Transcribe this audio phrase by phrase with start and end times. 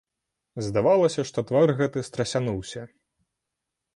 [0.67, 2.81] Здавалася, што твар гэты страсянуўся.